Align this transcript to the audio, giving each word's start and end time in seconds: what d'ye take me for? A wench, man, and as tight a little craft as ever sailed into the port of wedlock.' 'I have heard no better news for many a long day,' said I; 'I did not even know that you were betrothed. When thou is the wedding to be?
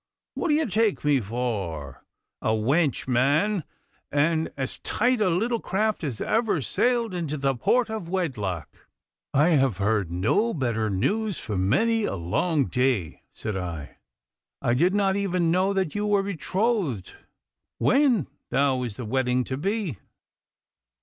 what 0.33 0.47
d'ye 0.47 0.65
take 0.65 1.05
me 1.05 1.19
for? 1.19 2.03
A 2.41 2.53
wench, 2.53 3.07
man, 3.07 3.63
and 4.11 4.51
as 4.57 4.79
tight 4.79 5.21
a 5.21 5.29
little 5.29 5.59
craft 5.59 6.03
as 6.03 6.19
ever 6.19 6.59
sailed 6.59 7.13
into 7.13 7.37
the 7.37 7.53
port 7.53 7.87
of 7.87 8.09
wedlock.' 8.09 8.87
'I 9.35 9.49
have 9.49 9.77
heard 9.77 10.09
no 10.11 10.55
better 10.55 10.89
news 10.89 11.37
for 11.37 11.55
many 11.55 12.03
a 12.05 12.15
long 12.15 12.65
day,' 12.65 13.21
said 13.31 13.55
I; 13.55 13.99
'I 14.63 14.73
did 14.73 14.95
not 14.95 15.15
even 15.17 15.51
know 15.51 15.71
that 15.71 15.93
you 15.93 16.07
were 16.07 16.23
betrothed. 16.23 17.13
When 17.77 18.25
thou 18.49 18.81
is 18.81 18.97
the 18.97 19.05
wedding 19.05 19.43
to 19.43 19.55
be? 19.55 19.99